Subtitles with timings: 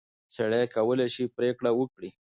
[0.35, 2.09] سړی کولای شي پرېکړه وکړي.